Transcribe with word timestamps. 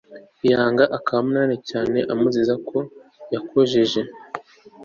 yanga 0.51 0.83
k 1.05 1.07
Amunoni 1.17 1.57
cyane 1.69 1.99
amuziza 2.13 2.53
ko 2.67 2.77
yakojeje 3.33 4.01